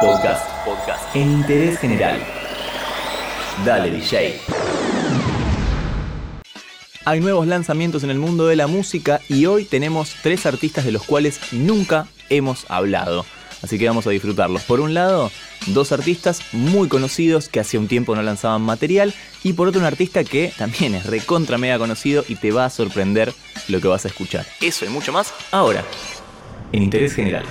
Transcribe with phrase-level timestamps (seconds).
[0.00, 0.48] Podcast.
[0.64, 1.14] Podcast.
[1.14, 2.18] En interés general.
[3.66, 4.40] Dale, DJ.
[7.04, 10.92] Hay nuevos lanzamientos en el mundo de la música y hoy tenemos tres artistas de
[10.92, 13.26] los cuales nunca hemos hablado.
[13.62, 14.62] Así que vamos a disfrutarlos.
[14.62, 15.30] Por un lado,
[15.66, 19.12] dos artistas muy conocidos que hace un tiempo no lanzaban material
[19.42, 22.70] y por otro un artista que también es recontra mega conocido y te va a
[22.70, 23.34] sorprender
[23.68, 24.46] lo que vas a escuchar.
[24.62, 25.84] Eso y mucho más ahora,
[26.72, 27.44] en Interés General.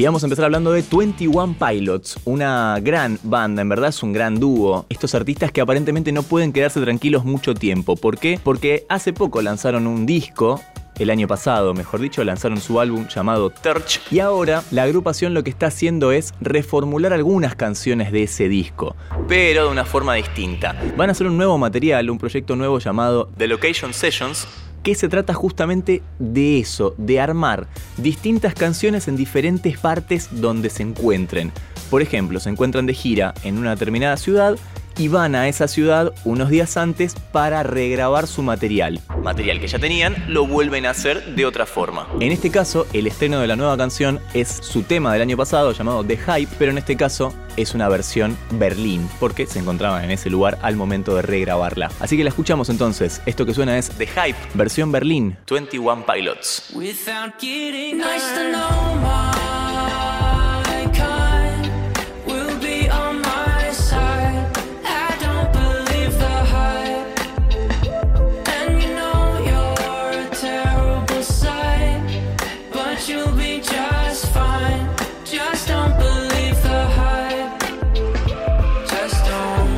[0.00, 4.14] Y vamos a empezar hablando de 21 Pilots, una gran banda, en verdad es un
[4.14, 4.86] gran dúo.
[4.88, 7.96] Estos artistas que aparentemente no pueden quedarse tranquilos mucho tiempo.
[7.96, 8.40] ¿Por qué?
[8.42, 10.58] Porque hace poco lanzaron un disco
[10.98, 15.44] el año pasado, mejor dicho, lanzaron su álbum llamado Turch y ahora la agrupación lo
[15.44, 18.96] que está haciendo es reformular algunas canciones de ese disco,
[19.28, 20.74] pero de una forma distinta.
[20.96, 24.46] Van a hacer un nuevo material, un proyecto nuevo llamado The Location Sessions,
[24.82, 27.66] que se trata justamente de eso, de armar
[27.96, 31.52] distintas canciones en diferentes partes donde se encuentren.
[31.90, 34.56] Por ejemplo, se encuentran de gira en una determinada ciudad
[35.00, 39.00] y van a esa ciudad unos días antes para regrabar su material.
[39.22, 42.06] Material que ya tenían, lo vuelven a hacer de otra forma.
[42.20, 45.72] En este caso, el estreno de la nueva canción es su tema del año pasado
[45.72, 50.10] llamado The Hype, pero en este caso es una versión Berlín, porque se encontraban en
[50.10, 51.90] ese lugar al momento de regrabarla.
[51.98, 53.22] Así que la escuchamos entonces.
[53.24, 56.74] Esto que suena es The Hype, versión Berlín, 21 Pilots.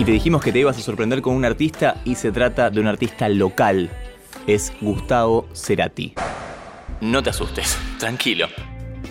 [0.02, 2.80] Y te dijimos que te ibas a sorprender con un artista y se trata de
[2.80, 3.88] un artista local.
[4.48, 6.14] Es Gustavo Cerati.
[7.00, 8.48] No te asustes, tranquilo.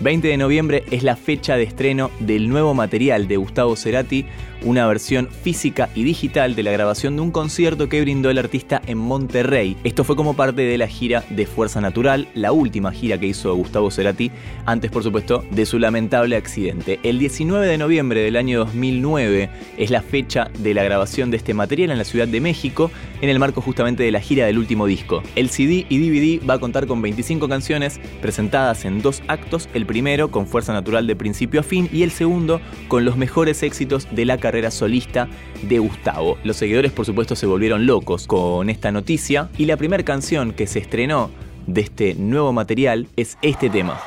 [0.01, 4.25] 20 de noviembre es la fecha de estreno del nuevo material de Gustavo Cerati,
[4.63, 8.81] una versión física y digital de la grabación de un concierto que brindó el artista
[8.87, 9.77] en Monterrey.
[9.83, 13.53] Esto fue como parte de la gira de Fuerza Natural, la última gira que hizo
[13.55, 14.31] Gustavo Cerati,
[14.65, 16.99] antes por supuesto de su lamentable accidente.
[17.03, 21.53] El 19 de noviembre del año 2009 es la fecha de la grabación de este
[21.53, 22.89] material en la Ciudad de México,
[23.21, 25.21] en el marco justamente de la gira del último disco.
[25.35, 30.31] El CD y DVD va a contar con 25 canciones presentadas en dos actos, primero
[30.31, 34.23] con Fuerza Natural de principio a fin y el segundo con los mejores éxitos de
[34.23, 35.27] la carrera solista
[35.63, 36.37] de Gustavo.
[36.45, 40.65] Los seguidores por supuesto se volvieron locos con esta noticia y la primera canción que
[40.65, 41.29] se estrenó
[41.67, 43.99] de este nuevo material es este tema.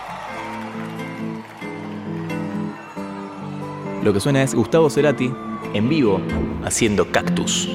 [4.02, 5.30] Lo que suena es Gustavo Cerati
[5.74, 6.18] en vivo
[6.64, 7.68] haciendo cactus.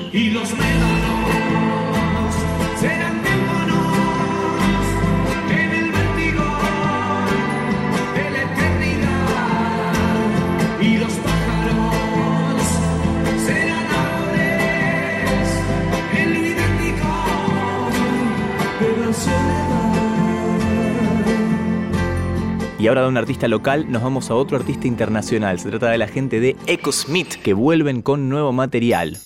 [22.80, 25.60] Y ahora de un artista local nos vamos a otro artista internacional.
[25.60, 29.18] Se trata de la gente de Echo Smith que vuelven con nuevo material.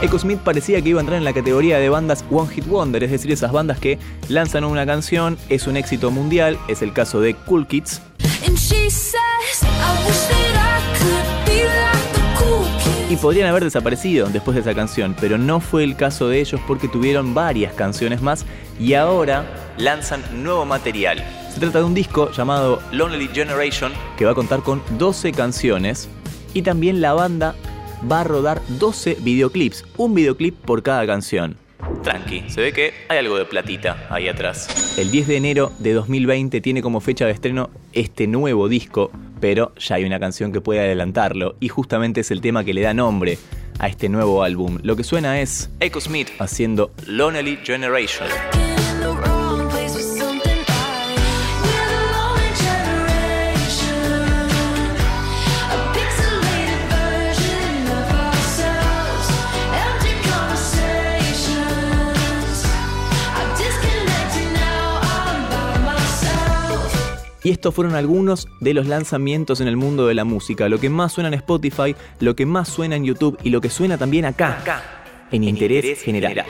[0.00, 3.04] Echo Smith parecía que iba a entrar en la categoría de bandas One Hit Wonder,
[3.04, 3.98] es decir, esas bandas que
[4.30, 8.00] lanzan una canción, es un éxito mundial, es el caso de Cool Kids.
[13.10, 16.62] Y podrían haber desaparecido después de esa canción, pero no fue el caso de ellos
[16.66, 18.46] porque tuvieron varias canciones más
[18.78, 21.24] y ahora lanzan nuevo material.
[21.52, 26.08] Se trata de un disco llamado Lonely Generation que va a contar con 12 canciones
[26.54, 27.54] y también la banda
[28.10, 31.56] va a rodar 12 videoclips, un videoclip por cada canción.
[32.02, 34.98] Tranqui, se ve que hay algo de platita ahí atrás.
[34.98, 39.10] El 10 de enero de 2020 tiene como fecha de estreno este nuevo disco,
[39.40, 42.82] pero ya hay una canción que puede adelantarlo y justamente es el tema que le
[42.82, 43.38] da nombre
[43.78, 44.78] a este nuevo álbum.
[44.82, 48.28] Lo que suena es Echo Smith haciendo Lonely Generation.
[67.42, 70.68] Y estos fueron algunos de los lanzamientos en el mundo de la música.
[70.68, 73.70] Lo que más suena en Spotify, lo que más suena en YouTube y lo que
[73.70, 74.82] suena también acá, acá
[75.30, 76.44] en, Interés, general.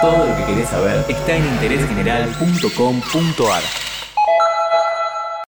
[0.00, 3.91] Todo lo que querés saber está en interésgeneral.com.ar.